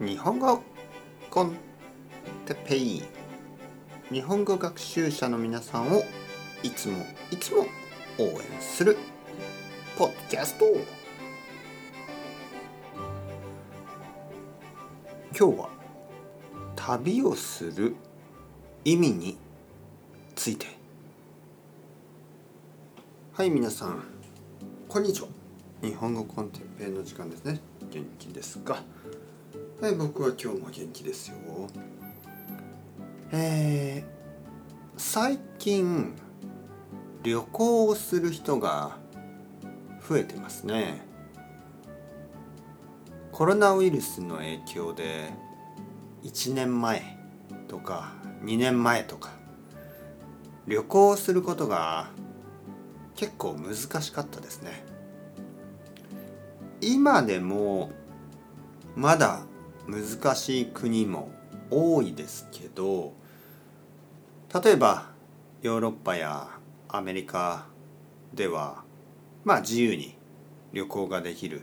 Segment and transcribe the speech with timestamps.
[0.00, 0.60] 日本語
[1.30, 1.56] コン
[2.46, 3.02] テペイ。
[4.10, 6.02] 日本語学習者の皆さんを
[6.64, 7.64] いつもいつも
[8.18, 8.98] 応援する
[9.96, 10.64] ポッドキャスト。
[15.38, 15.68] 今日は
[16.74, 17.94] 旅をする
[18.84, 19.38] 意味に
[20.34, 20.66] ついて。
[23.32, 24.02] はい皆さん
[24.88, 25.28] こんにちは。
[25.82, 27.60] 日本語コンテッペイの時間ですね。
[27.92, 28.82] 元気ですか？
[29.84, 31.36] はい僕は今日も元気ですよ。
[33.32, 34.04] えー、
[34.96, 36.14] 最近
[37.22, 38.96] 旅行をする人が
[40.08, 41.02] 増えてますね。
[43.30, 45.28] コロナウイルスの影響で
[46.22, 47.18] 1年前
[47.68, 49.32] とか2年前とか
[50.66, 52.08] 旅行をすることが
[53.16, 54.82] 結構難しかったですね。
[56.80, 57.90] 今でも
[58.96, 59.42] まだ
[59.86, 61.30] 難しい国も
[61.70, 63.12] 多いですけど
[64.62, 65.10] 例えば
[65.62, 66.48] ヨーロッパや
[66.88, 67.66] アメリカ
[68.32, 68.84] では
[69.44, 70.16] まあ自由に
[70.72, 71.62] 旅行ができる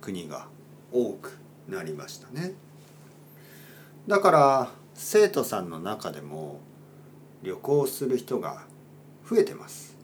[0.00, 0.48] 国が
[0.92, 2.54] 多くなりましたね。
[4.06, 6.60] だから生徒さんの中でも
[7.42, 8.62] 旅行する人が
[9.28, 9.96] 増えてます。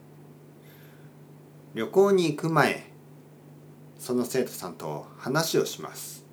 [1.75, 2.85] 旅行に行く前
[3.99, 6.25] その生徒さんと話をします、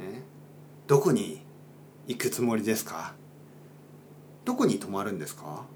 [0.00, 0.22] ね、
[0.88, 1.42] どこに
[2.06, 3.12] 行くつもりですか？
[4.46, 5.66] どこに泊まるんですか？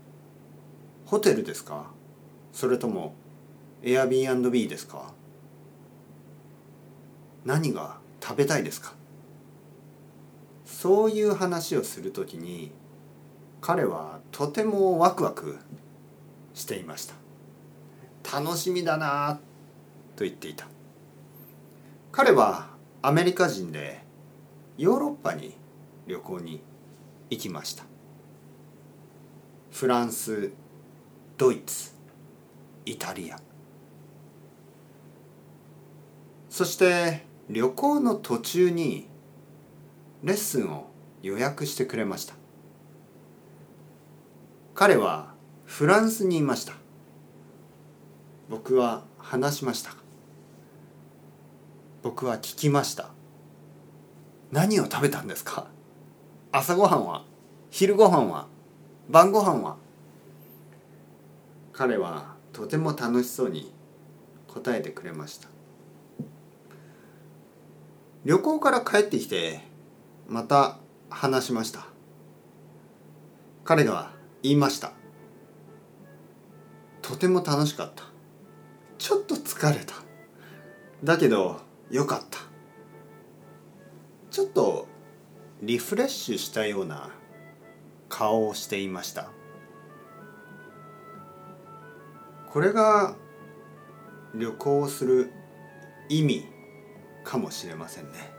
[1.04, 1.90] ホテルですか？
[2.54, 3.12] それとも
[3.82, 5.12] Airbnb ですか？
[7.44, 8.94] 何が食べたいですか？
[10.64, 12.72] そういう話をするときに
[13.60, 15.58] 彼はとてもワクワク
[16.54, 18.40] していました。
[18.40, 19.38] 楽しみだな
[20.16, 20.66] と言っていた。
[22.12, 22.68] 彼は
[23.02, 24.00] アメリカ人で
[24.76, 25.54] ヨーロッパに
[26.06, 26.62] 旅行に
[27.30, 27.84] 行きました。
[29.70, 30.52] フランス
[31.38, 31.92] ドイツ
[32.84, 33.38] イタリア。
[36.48, 39.08] そして旅行の途中に
[40.22, 40.90] レッスンを
[41.22, 42.34] 予約してくれました。
[44.74, 46.74] 彼はフランスにいました。
[48.48, 49.94] 僕は話しました。
[52.02, 53.10] 僕は聞きました。
[54.52, 55.66] 何を食べたんですか？
[56.52, 57.24] 朝ごはんは？
[57.70, 58.46] 昼ごはんは？
[59.08, 59.78] 晩ごはんは？
[61.72, 63.72] 彼はとても楽しそうに
[64.48, 65.48] 答えてくれました。
[68.26, 69.62] 旅行から帰ってきて
[70.28, 70.76] また
[71.08, 71.86] 話しました。
[73.64, 74.10] 彼が
[74.42, 74.92] 言いました。
[77.00, 78.04] とても楽しかった。
[78.98, 79.94] ちょっと疲れた。
[81.02, 82.51] だけどよかった。
[84.32, 84.88] ちょっと
[85.60, 87.10] リフレッシュしたような
[88.08, 89.30] 顔をしていました。
[92.50, 93.14] これが
[94.34, 95.30] 旅行をする
[96.08, 96.46] 意味
[97.24, 98.32] かもしれませんね。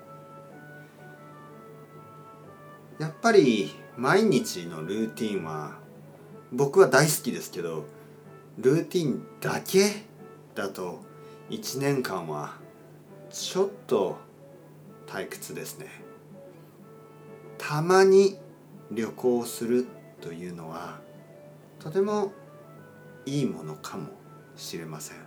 [2.98, 5.78] やっぱり毎日のルーティンは
[6.52, 7.86] 僕は大好きですけど
[8.58, 10.06] ルーティンだけ
[10.56, 11.02] だと
[11.52, 12.56] 1年間は
[13.30, 14.18] ちょっと
[15.14, 15.86] 退屈ですね。
[17.60, 18.36] たまに
[18.90, 19.86] 旅行する
[20.22, 21.02] というのは
[21.78, 22.34] とても
[23.28, 24.10] いいものかも
[24.56, 25.18] しれません。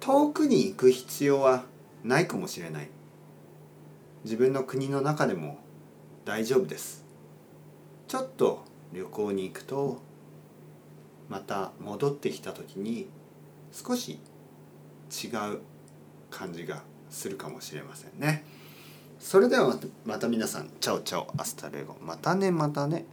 [0.00, 1.64] 遠くに行く必要は
[2.02, 2.88] ないかもしれない。
[4.24, 5.58] 自分の国の中でも
[6.24, 7.04] 大丈夫です。
[8.06, 10.00] ちょっと旅行に行くと
[11.28, 13.10] また戻ってきた時に
[13.70, 14.18] 少し
[15.10, 15.60] 違う
[16.30, 18.56] 感じがするかもしれませんね。
[19.20, 21.96] それではまた皆さんチャオチャオ hasta luego。
[22.00, 23.04] またねまたね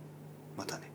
[0.57, 0.94] またね。